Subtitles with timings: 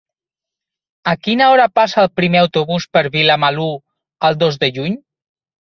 [1.11, 3.71] A quina hora passa el primer autobús per Vilamalur
[4.31, 4.99] el dos de juny?